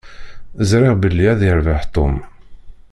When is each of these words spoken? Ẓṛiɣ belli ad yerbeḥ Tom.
Ẓṛiɣ 0.69 0.95
belli 1.01 1.25
ad 1.31 1.41
yerbeḥ 1.47 1.81
Tom. 1.95 2.15